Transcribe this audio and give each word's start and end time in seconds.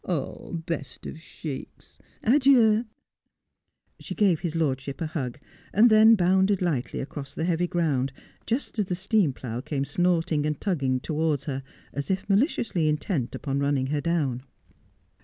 'Best 0.65 1.05
of 1.05 1.19
Sheiks, 1.19 1.99
adieu.' 2.23 2.85
She 3.99 4.15
gave 4.15 4.39
his 4.39 4.55
lordship 4.55 4.99
a 4.99 5.05
hug, 5.05 5.37
and 5.71 5.91
then 5.91 6.15
bounded 6.15 6.59
lightly 6.59 6.99
across 6.99 7.35
the 7.35 7.43
heavy 7.43 7.67
ground, 7.67 8.11
just 8.47 8.79
as 8.79 8.85
the 8.85 8.95
steam 8.95 9.31
plough 9.31 9.61
came 9.61 9.85
snorting 9.85 10.43
and 10.47 10.59
tugging 10.59 11.01
towards 11.01 11.43
her, 11.43 11.61
as 11.93 12.09
if 12.09 12.27
maliciously 12.27 12.89
intent 12.89 13.35
upon 13.35 13.59
running 13.59 13.85
her 13.85 14.01
down. 14.01 14.41